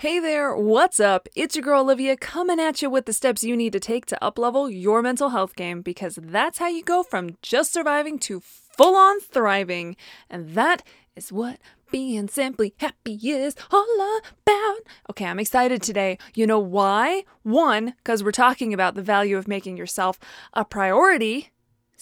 [0.00, 1.28] Hey there, what's up?
[1.36, 4.18] It's your girl Olivia coming at you with the steps you need to take to
[4.22, 8.96] uplevel your mental health game because that's how you go from just surviving to full
[8.96, 9.96] on thriving.
[10.30, 10.82] And that
[11.16, 11.58] is what
[11.90, 14.78] being simply happy is all about.
[15.10, 16.16] Okay, I'm excited today.
[16.34, 17.24] You know why?
[17.42, 20.18] One, because we're talking about the value of making yourself
[20.54, 21.50] a priority.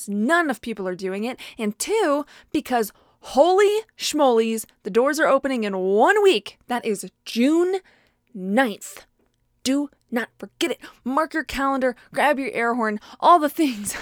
[0.06, 1.40] None of people are doing it.
[1.58, 6.58] And two, because Holy schmolies, the doors are opening in one week.
[6.68, 7.80] That is June
[8.36, 9.04] 9th.
[9.62, 10.80] Do not forget it.
[11.04, 13.96] Mark your calendar, grab your air horn, all the things.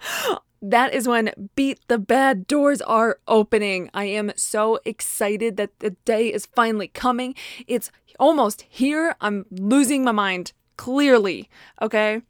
[0.62, 3.90] that is when Beat the Bad doors are opening.
[3.92, 7.34] I am so excited that the day is finally coming.
[7.66, 9.16] It's almost here.
[9.20, 11.50] I'm losing my mind, clearly.
[11.80, 12.22] Okay.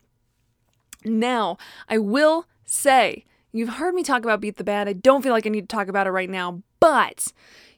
[1.05, 4.89] Now, I will say You've heard me talk about Beat the Bad.
[4.89, 7.33] I don't feel like I need to talk about it right now, but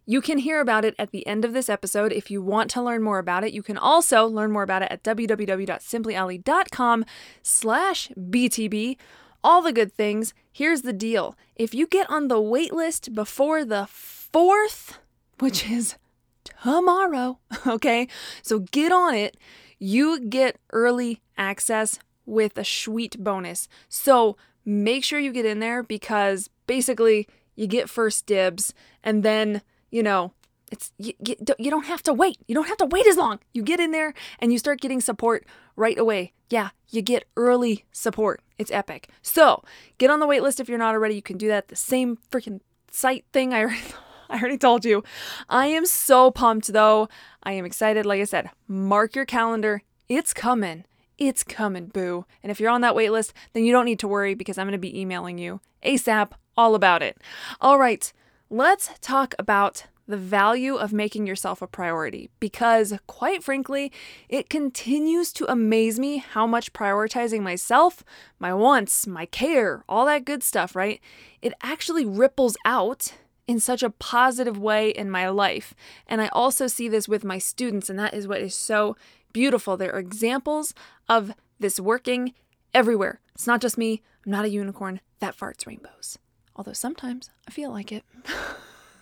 [0.06, 2.82] you can hear about it at the end of this episode if you want to
[2.82, 3.52] learn more about it.
[3.52, 7.04] You can also learn more about it at www.simplyally.com
[7.42, 8.96] slash BTB.
[9.42, 10.32] All the good things.
[10.52, 11.36] Here's the deal.
[11.56, 14.98] If you get on the wait list before the 4th,
[15.40, 15.96] which is
[16.44, 18.06] tomorrow, okay?
[18.42, 19.36] So get on it.
[19.80, 23.68] You get early access with a sweet bonus.
[23.88, 29.62] So make sure you get in there because basically you get first dibs and then,
[29.90, 30.32] you know,
[30.70, 32.38] it's you, you, don't have to wait.
[32.48, 33.38] You don't have to wait as long.
[33.52, 36.32] You get in there and you start getting support right away.
[36.50, 38.40] Yeah, you get early support.
[38.58, 39.08] It's epic.
[39.22, 39.62] So,
[39.98, 41.14] get on the wait list if you're not already.
[41.14, 42.60] You can do that the same freaking
[42.90, 43.82] site thing I already
[44.30, 45.04] I already told you.
[45.48, 47.08] I am so pumped though.
[47.42, 48.06] I am excited.
[48.06, 49.82] Like I said, mark your calendar.
[50.08, 50.84] It's coming.
[51.18, 52.26] It's coming, boo.
[52.42, 54.66] And if you're on that wait list, then you don't need to worry because I'm
[54.66, 57.18] going to be emailing you ASAP all about it.
[57.60, 58.12] All right,
[58.50, 63.90] let's talk about the value of making yourself a priority because, quite frankly,
[64.28, 68.04] it continues to amaze me how much prioritizing myself,
[68.38, 71.00] my wants, my care, all that good stuff, right?
[71.40, 73.14] It actually ripples out
[73.46, 75.74] in such a positive way in my life.
[76.06, 78.96] And I also see this with my students, and that is what is so
[79.34, 79.76] beautiful.
[79.76, 80.72] There are examples
[81.10, 82.32] of this working
[82.72, 83.20] everywhere.
[83.34, 84.02] It's not just me.
[84.24, 86.18] I'm not a unicorn that farts rainbows.
[86.56, 88.04] Although sometimes I feel like it.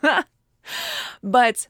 [1.23, 1.69] but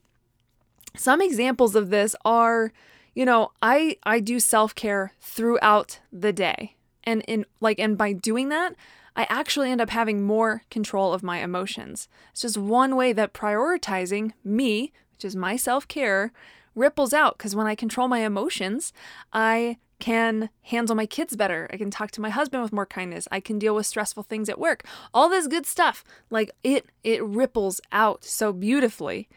[0.97, 2.73] some examples of this are,
[3.15, 6.77] you know, I I do self-care throughout the day.
[7.05, 8.75] And in like and by doing that,
[9.17, 12.09] I actually end up having more control of my emotions.
[12.31, 16.33] It's just one way that prioritizing me, which is my self-care,
[16.75, 18.93] ripples out because when I control my emotions,
[19.33, 21.69] I can handle my kids better.
[21.73, 23.29] I can talk to my husband with more kindness.
[23.31, 24.85] I can deal with stressful things at work.
[25.15, 26.03] All this good stuff.
[26.29, 29.29] Like it it ripples out so beautifully.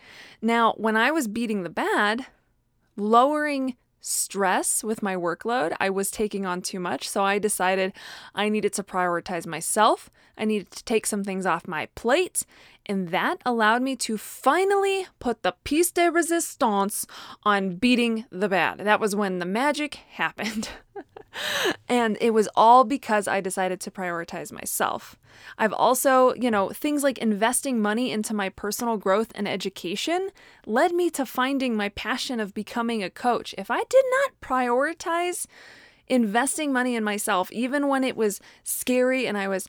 [0.41, 2.25] Now, when I was beating the bad,
[2.97, 3.75] lowering
[4.06, 5.75] stress with my workload.
[5.79, 7.91] I was taking on too much, so I decided
[8.35, 10.12] I needed to prioritize myself.
[10.38, 12.44] I needed to take some things off my plate,
[12.85, 17.06] and that allowed me to finally put the piece de resistance
[17.44, 18.79] on beating the bad.
[18.79, 20.69] That was when the magic happened.
[21.90, 25.18] and it was all because I decided to prioritize myself.
[25.57, 30.29] I've also, you know, things like investing money into my personal growth and education
[30.66, 33.53] led me to finding my passion of becoming a coach.
[33.57, 35.47] If I did not prioritize
[36.07, 39.68] investing money in myself, even when it was scary and I was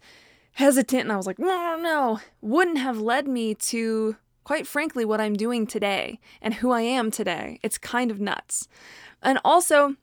[0.57, 5.05] hesitant and I was like, no, no, no, wouldn't have led me to, quite frankly,
[5.05, 7.61] what I'm doing today and who I am today.
[7.63, 8.67] It's kind of nuts.
[9.23, 9.97] And also,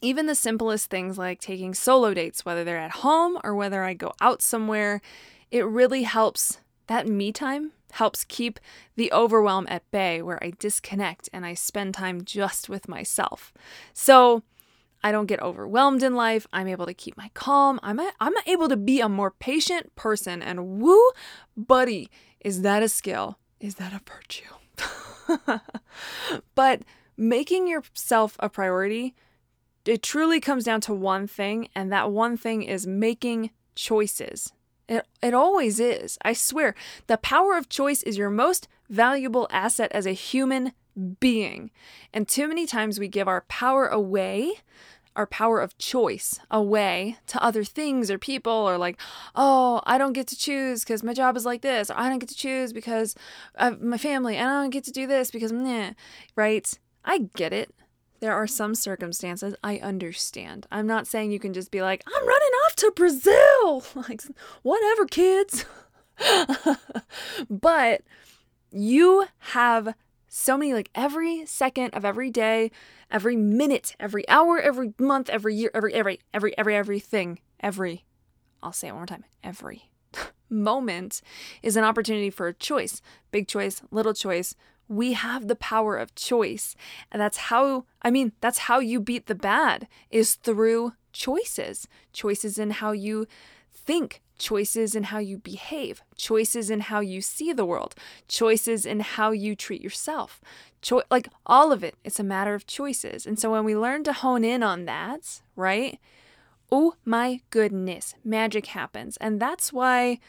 [0.00, 3.92] even the simplest things like taking solo dates, whether they're at home or whether I
[3.92, 5.02] go out somewhere,
[5.50, 6.58] it really helps.
[6.86, 8.58] That me time helps keep
[8.96, 13.52] the overwhelm at bay where I disconnect and I spend time just with myself.
[13.92, 14.42] So
[15.02, 16.46] I don't get overwhelmed in life.
[16.52, 17.78] I'm able to keep my calm.
[17.82, 20.42] I'm, a, I'm able to be a more patient person.
[20.42, 21.10] And woo,
[21.56, 22.10] buddy,
[22.40, 23.38] is that a skill?
[23.60, 25.60] Is that a virtue?
[26.54, 26.82] but
[27.16, 29.14] making yourself a priority
[29.88, 34.52] it truly comes down to one thing, and that one thing is making choices.
[34.86, 36.18] It, it always is.
[36.22, 36.74] I swear.
[37.06, 40.72] The power of choice is your most valuable asset as a human
[41.20, 41.70] being.
[42.12, 44.52] And too many times we give our power away
[45.16, 49.00] our power of choice away to other things or people or like
[49.34, 52.20] oh i don't get to choose because my job is like this or i don't
[52.20, 53.16] get to choose because
[53.56, 55.92] of my family and i don't get to do this because meh,
[56.36, 57.74] right i get it
[58.20, 60.66] there are some circumstances I understand.
[60.70, 63.84] I'm not saying you can just be like, I'm running off to Brazil.
[63.94, 64.22] Like,
[64.62, 65.64] whatever, kids.
[67.50, 68.02] but
[68.70, 69.94] you have
[70.28, 72.70] so many, like, every second of every day,
[73.10, 78.04] every minute, every hour, every month, every year, every, every, every, every, everything, every,
[78.62, 79.90] I'll say it one more time, every
[80.50, 81.22] moment
[81.62, 83.00] is an opportunity for a choice.
[83.30, 84.54] Big choice, little choice.
[84.88, 86.74] We have the power of choice.
[87.12, 91.88] And that's how, I mean, that's how you beat the bad is through choices.
[92.12, 93.26] Choices in how you
[93.78, 97.94] think, choices in how you behave, choices in how you see the world,
[98.28, 100.40] choices in how you treat yourself.
[100.80, 103.26] Cho- like all of it, it's a matter of choices.
[103.26, 105.98] And so when we learn to hone in on that, right?
[106.70, 109.16] Oh my goodness, magic happens.
[109.18, 110.20] And that's why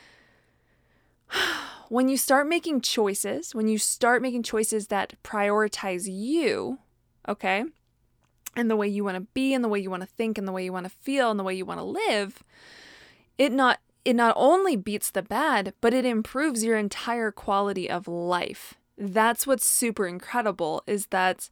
[1.90, 6.80] when you start making choices, when you start making choices that prioritize you,
[7.28, 7.66] okay,
[8.56, 10.48] and the way you want to be, and the way you want to think, and
[10.48, 12.44] the way you want to feel, and the way you want to live,
[13.40, 18.08] it not it not only beats the bad, but it improves your entire quality of
[18.08, 18.76] life.
[18.98, 21.50] That's what's super incredible is that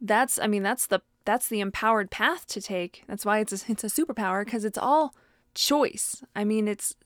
[0.00, 3.04] that's I mean that's the that's the empowered path to take.
[3.06, 5.14] That's why it's a, it's a superpower because it's all
[5.54, 6.24] choice.
[6.34, 6.96] I mean, it's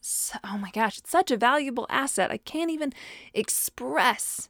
[0.44, 2.30] oh my gosh, it's such a valuable asset.
[2.30, 2.92] I can't even
[3.34, 4.48] express.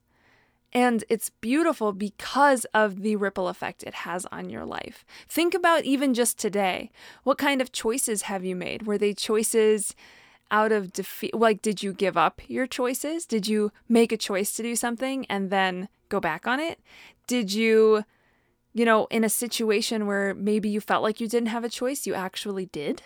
[0.73, 5.05] And it's beautiful because of the ripple effect it has on your life.
[5.29, 6.91] Think about even just today.
[7.23, 8.87] What kind of choices have you made?
[8.87, 9.95] Were they choices
[10.51, 11.35] out of defeat?
[11.35, 13.27] Like, did you give up your choices?
[13.27, 16.79] Did you make a choice to do something and then go back on it?
[17.27, 18.05] Did you,
[18.73, 22.07] you know, in a situation where maybe you felt like you didn't have a choice,
[22.07, 23.03] you actually did?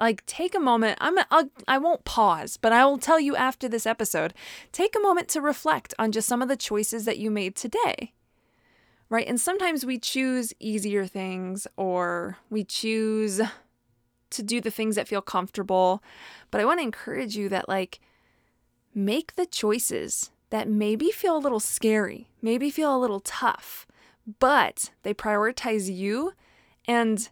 [0.00, 3.68] Like take a moment i'm I'll, i won't pause but i will tell you after
[3.68, 4.34] this episode
[4.72, 8.12] take a moment to reflect on just some of the choices that you made today.
[9.08, 9.26] Right?
[9.26, 13.40] And sometimes we choose easier things or we choose
[14.30, 16.02] to do the things that feel comfortable.
[16.50, 18.00] But i want to encourage you that like
[18.94, 23.86] make the choices that maybe feel a little scary maybe feel a little tough
[24.40, 26.32] but they prioritize you
[26.88, 27.30] and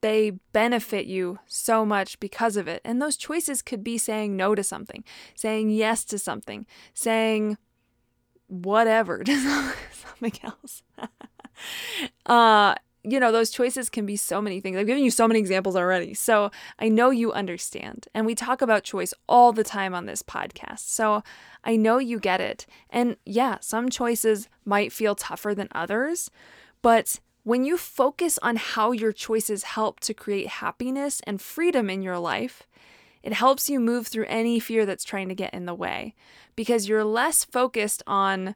[0.00, 2.80] they benefit you so much because of it.
[2.84, 5.04] And those choices could be saying no to something,
[5.34, 7.58] saying yes to something, saying
[8.46, 10.82] whatever to something else.
[12.26, 12.74] uh,
[13.04, 14.76] you know, those choices can be so many things.
[14.76, 16.14] I've given you so many examples already.
[16.14, 18.08] So I know you understand.
[18.12, 20.80] And we talk about choice all the time on this podcast.
[20.80, 21.22] So
[21.64, 22.66] I know you get it.
[22.90, 26.30] And yeah, some choices might feel tougher than others,
[26.82, 32.02] but when you focus on how your choices help to create happiness and freedom in
[32.02, 32.66] your life,
[33.22, 36.14] it helps you move through any fear that's trying to get in the way
[36.56, 38.54] because you're less focused on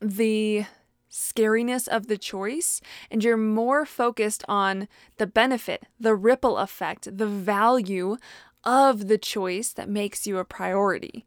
[0.00, 0.64] the
[1.08, 2.80] scariness of the choice
[3.12, 4.88] and you're more focused on
[5.18, 8.16] the benefit, the ripple effect, the value
[8.64, 11.26] of the choice that makes you a priority.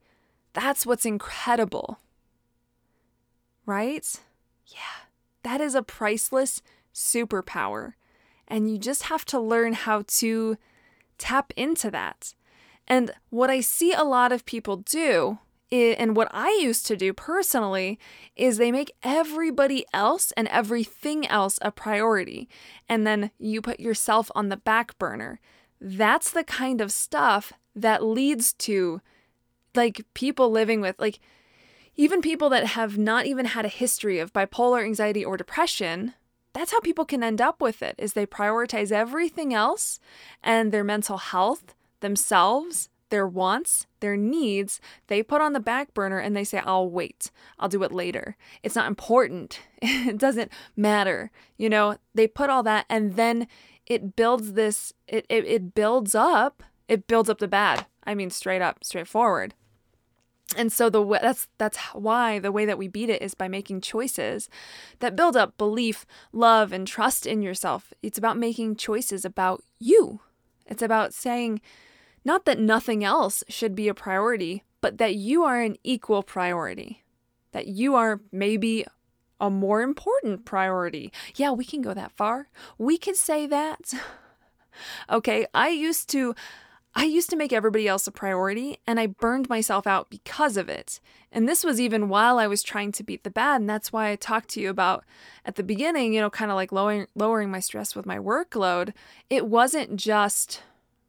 [0.51, 2.01] That's what's incredible.
[3.65, 4.19] Right?
[4.67, 5.04] Yeah.
[5.45, 6.61] That is a priceless
[6.93, 7.93] superpower.
[8.47, 10.57] And you just have to learn how to
[11.19, 12.33] tap into that.
[12.87, 15.37] And what I see a lot of people do,
[15.71, 17.99] and what I used to do personally,
[18.35, 22.49] is they make everybody else and everything else a priority.
[22.89, 25.39] And then you put yourself on the back burner.
[25.79, 29.01] That's the kind of stuff that leads to
[29.75, 31.19] like people living with, like,
[31.95, 36.13] even people that have not even had a history of bipolar anxiety or depression,
[36.53, 39.99] that's how people can end up with it is they prioritize everything else
[40.43, 46.17] and their mental health, themselves, their wants, their needs, they put on the back burner
[46.17, 47.31] and they say, I'll wait.
[47.59, 48.35] I'll do it later.
[48.63, 49.59] It's not important.
[49.81, 51.31] it doesn't matter.
[51.57, 53.47] You know, they put all that and then
[53.85, 57.85] it builds this, it, it, it builds up, it builds up the bad.
[58.03, 59.53] I mean, straight up, straightforward.
[60.55, 63.81] And so the that's that's why the way that we beat it is by making
[63.81, 64.50] choices
[65.00, 67.93] that build up belief, love and trust in yourself.
[68.01, 70.21] It's about making choices about you.
[70.65, 71.62] It's about saying
[72.24, 77.03] not that nothing else should be a priority, but that you are an equal priority.
[77.51, 78.85] That you are maybe
[79.39, 81.12] a more important priority.
[81.35, 82.50] Yeah, we can go that far.
[82.77, 83.93] We can say that.
[85.09, 86.35] okay, I used to
[86.97, 90.69] I used to make everybody else a priority and I burned myself out because of
[90.69, 91.01] it.
[91.31, 93.59] And this was even while I was trying to beat the bad.
[93.61, 95.03] And that's why I talked to you about
[95.43, 98.93] at the beginning, you know, kind of like lowering, lowering my stress with my workload.
[99.29, 100.63] It wasn't just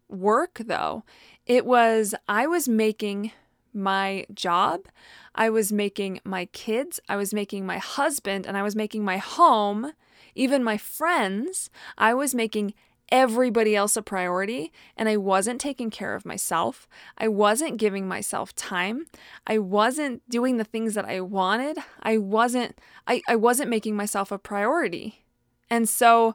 [0.08, 1.04] work though,
[1.46, 3.32] it was I was making
[3.72, 4.86] my job,
[5.34, 9.18] I was making my kids, I was making my husband, and I was making my
[9.18, 9.92] home,
[10.34, 11.70] even my friends.
[11.98, 12.74] I was making
[13.10, 16.88] everybody else a priority and I wasn't taking care of myself.
[17.16, 19.06] I wasn't giving myself time.
[19.46, 21.78] I wasn't doing the things that I wanted.
[22.02, 25.25] I wasn't I, I wasn't making myself a priority.
[25.70, 26.34] And so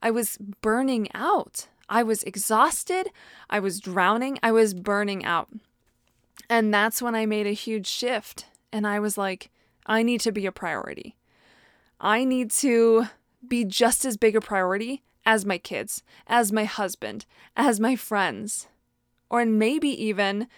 [0.00, 1.68] I was burning out.
[1.88, 3.08] I was exhausted.
[3.50, 4.38] I was drowning.
[4.42, 5.48] I was burning out.
[6.48, 8.46] And that's when I made a huge shift.
[8.72, 9.50] And I was like,
[9.86, 11.16] I need to be a priority.
[12.00, 13.06] I need to
[13.46, 17.26] be just as big a priority as my kids, as my husband,
[17.56, 18.68] as my friends.
[19.30, 20.48] Or maybe even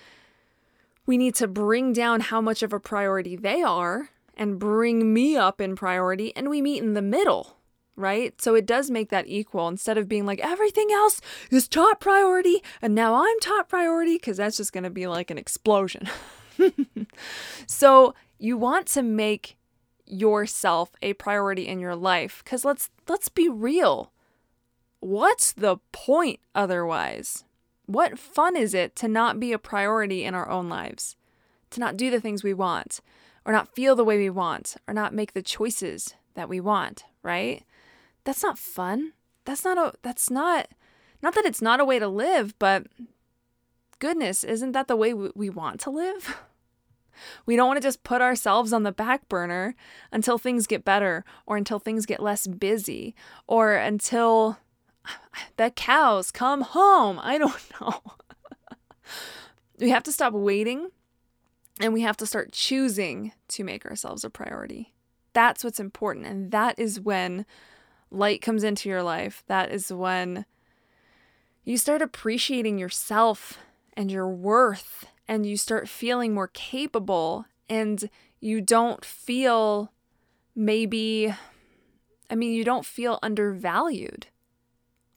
[1.06, 5.36] we need to bring down how much of a priority they are and bring me
[5.36, 7.56] up in priority, and we meet in the middle,
[7.94, 8.40] right?
[8.40, 12.62] So it does make that equal instead of being like everything else is top priority
[12.82, 16.08] and now I'm top priority, because that's just going to be like an explosion.
[17.66, 19.56] so you want to make
[20.06, 24.12] yourself a priority in your life because let's let's be real
[25.04, 27.44] What's the point otherwise?
[27.84, 31.14] What fun is it to not be a priority in our own lives?
[31.72, 33.00] To not do the things we want,
[33.44, 37.04] or not feel the way we want, or not make the choices that we want,
[37.22, 37.64] right?
[38.24, 39.12] That's not fun.
[39.44, 40.68] That's not a that's not
[41.22, 42.86] not that it's not a way to live, but
[43.98, 46.34] goodness, isn't that the way we want to live?
[47.46, 49.76] We don't want to just put ourselves on the back burner
[50.10, 53.14] until things get better or until things get less busy
[53.46, 54.58] or until
[55.56, 57.18] the cows come home.
[57.22, 58.00] I don't know.
[59.78, 60.90] we have to stop waiting
[61.80, 64.92] and we have to start choosing to make ourselves a priority.
[65.32, 66.26] That's what's important.
[66.26, 67.44] And that is when
[68.10, 69.42] light comes into your life.
[69.48, 70.46] That is when
[71.64, 73.58] you start appreciating yourself
[73.96, 78.08] and your worth and you start feeling more capable and
[78.40, 79.90] you don't feel
[80.54, 81.34] maybe,
[82.30, 84.26] I mean, you don't feel undervalued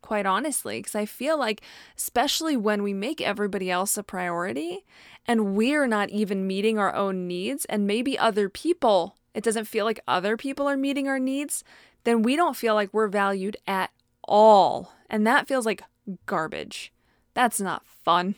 [0.02, 1.62] quite honestly, because I feel like,
[1.98, 4.86] especially when we make everybody else a priority
[5.26, 9.86] and we're not even meeting our own needs, and maybe other people, it doesn't feel
[9.86, 11.64] like other people are meeting our needs,
[12.06, 13.92] then we don't feel like we're valued at
[14.24, 14.94] all.
[15.10, 15.84] And that feels like
[16.26, 16.94] garbage.
[17.34, 18.36] That's not fun.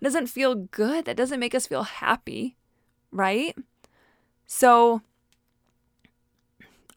[0.00, 1.04] it doesn't feel good.
[1.04, 2.56] That doesn't make us feel happy,
[3.12, 3.54] right?
[4.46, 5.02] So,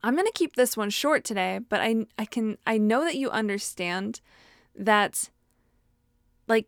[0.03, 3.17] I'm going to keep this one short today, but I I can I know that
[3.17, 4.21] you understand
[4.75, 5.29] that
[6.47, 6.67] like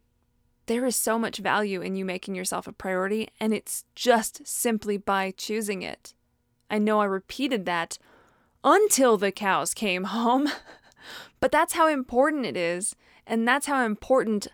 [0.66, 4.98] there is so much value in you making yourself a priority and it's just simply
[4.98, 6.14] by choosing it.
[6.70, 7.98] I know I repeated that
[8.64, 10.50] until the cows came home,
[11.40, 12.96] but that's how important it is
[13.26, 14.48] and that's how important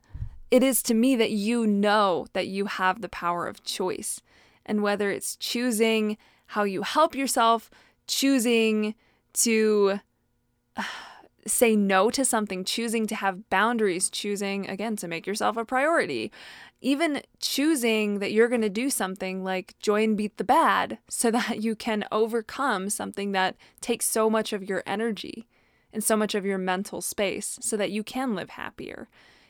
[0.51, 4.21] it is to me that you know that you have the power of choice.
[4.65, 6.17] And whether it's choosing
[6.47, 7.69] how you help yourself,
[8.07, 8.95] choosing
[9.33, 9.99] to
[11.45, 16.31] say no to something, choosing to have boundaries, choosing, again, to make yourself a priority.
[16.81, 21.61] Even choosing that you're going to do something like join Beat the Bad so that
[21.61, 25.47] you can overcome something that takes so much of your energy
[25.93, 29.07] and so much of your mental space so that you can live happier.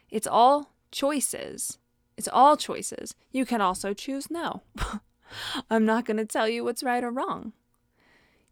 [0.09, 1.77] It's all choices.
[2.15, 3.15] It's all choices.
[3.31, 4.61] You can also choose no.
[5.69, 7.53] I'm not going to tell you what's right or wrong.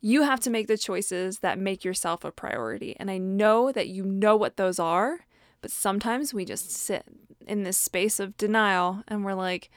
[0.05, 2.95] You have to make the choices that make yourself a priority.
[2.99, 5.21] And I know that you know what those are,
[5.61, 7.05] but sometimes we just sit
[7.47, 9.71] in this space of denial and we're like,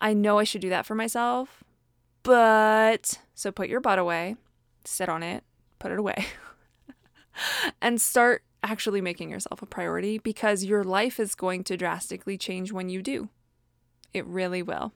[0.00, 1.62] I know I should do that for myself,
[2.24, 4.34] but so put your butt away,
[4.84, 5.44] sit on it,
[5.78, 6.26] put it away,
[7.80, 12.72] and start actually making yourself a priority because your life is going to drastically change
[12.72, 13.28] when you do.
[14.12, 14.92] It really will.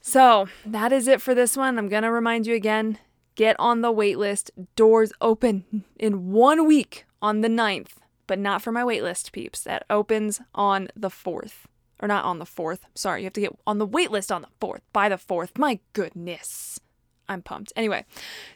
[0.00, 1.76] So, that is it for this one.
[1.76, 2.96] I'm going to remind you again
[3.34, 4.50] Get on the wait list.
[4.76, 7.92] Doors open in one week on the 9th,
[8.26, 9.60] but not for my wait list peeps.
[9.62, 11.64] That opens on the 4th.
[12.02, 12.80] Or not on the 4th.
[12.94, 14.80] Sorry, you have to get on the wait list on the 4th.
[14.92, 15.58] By the 4th.
[15.58, 16.80] My goodness.
[17.28, 17.72] I'm pumped.
[17.76, 18.04] Anyway,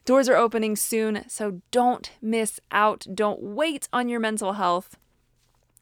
[0.05, 3.07] doors are opening soon, so don't miss out.
[3.15, 4.97] Don't wait on your mental health.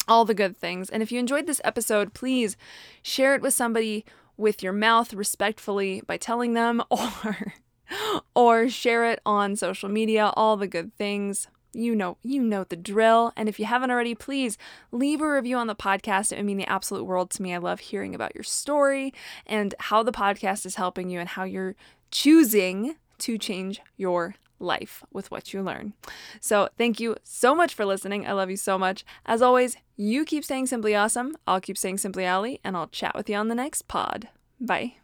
[0.06, 0.90] All the good things.
[0.90, 2.56] And if you enjoyed this episode, please
[3.00, 4.04] share it with somebody
[4.36, 7.54] with your mouth respectfully by telling them or
[8.34, 11.48] or share it on social media, all the good things.
[11.74, 13.32] you know, you know the drill.
[13.34, 14.58] And if you haven't already, please
[14.90, 16.30] leave a review on the podcast.
[16.30, 17.54] It would mean the absolute world to me.
[17.54, 19.14] I love hearing about your story
[19.46, 21.74] and how the podcast is helping you and how you're
[22.10, 25.94] choosing to change your life with what you learn.
[26.40, 28.26] So, thank you so much for listening.
[28.26, 29.04] I love you so much.
[29.24, 31.36] As always, you keep saying simply awesome.
[31.46, 34.28] I'll keep saying simply Ollie, and I'll chat with you on the next pod.
[34.60, 34.96] Bye.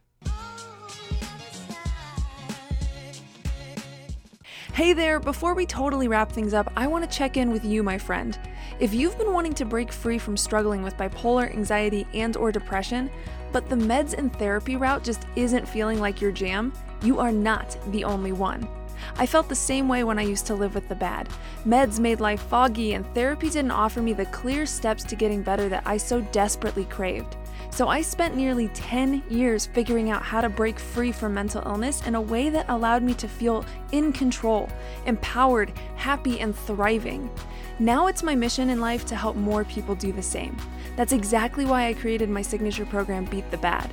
[4.79, 7.83] Hey there, before we totally wrap things up, I want to check in with you,
[7.83, 8.39] my friend.
[8.79, 13.11] If you've been wanting to break free from struggling with bipolar, anxiety, and or depression,
[13.51, 17.77] but the meds and therapy route just isn't feeling like your jam, you are not
[17.91, 18.69] the only one.
[19.17, 21.29] I felt the same way when I used to live with the bad.
[21.67, 25.69] Meds made life foggy, and therapy didn't offer me the clear steps to getting better
[25.69, 27.37] that I so desperately craved.
[27.71, 32.05] So I spent nearly 10 years figuring out how to break free from mental illness
[32.07, 34.69] in a way that allowed me to feel in control,
[35.07, 37.31] empowered, happy, and thriving.
[37.79, 40.57] Now it's my mission in life to help more people do the same.
[40.97, 43.89] That's exactly why I created my signature program, Beat the Bad.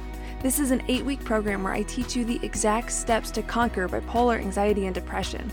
[0.45, 3.89] This is an eight week program where I teach you the exact steps to conquer
[3.89, 5.51] bipolar, anxiety, and depression.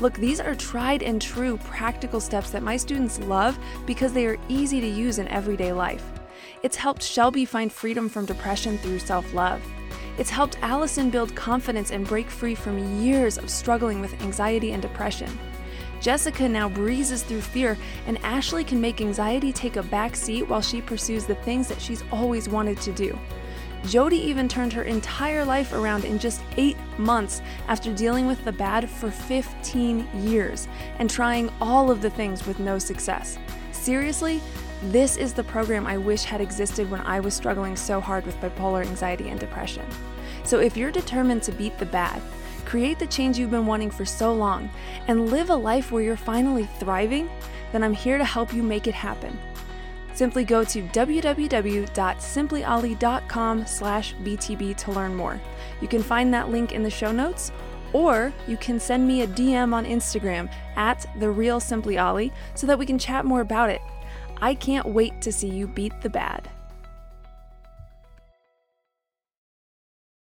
[0.00, 3.56] Look, these are tried and true practical steps that my students love
[3.86, 6.04] because they are easy to use in everyday life.
[6.64, 9.62] It's helped Shelby find freedom from depression through self love.
[10.18, 14.82] It's helped Allison build confidence and break free from years of struggling with anxiety and
[14.82, 15.30] depression.
[16.00, 20.60] Jessica now breezes through fear, and Ashley can make anxiety take a back seat while
[20.60, 23.16] she pursues the things that she's always wanted to do.
[23.86, 28.52] Jody even turned her entire life around in just eight months after dealing with the
[28.52, 33.38] bad for 15 years and trying all of the things with no success.
[33.72, 34.40] Seriously,
[34.84, 38.40] this is the program I wish had existed when I was struggling so hard with
[38.40, 39.86] bipolar anxiety and depression.
[40.44, 42.20] So if you're determined to beat the bad,
[42.64, 44.70] create the change you've been wanting for so long,
[45.08, 47.28] and live a life where you're finally thriving,
[47.72, 49.38] then I'm here to help you make it happen.
[50.14, 55.40] Simply go to www.simplyolly.com slash BTB to learn more.
[55.80, 57.50] You can find that link in the show notes,
[57.92, 62.66] or you can send me a DM on Instagram at the real Simply Ollie so
[62.66, 63.80] that we can chat more about it.
[64.40, 66.48] I can't wait to see you beat the bad.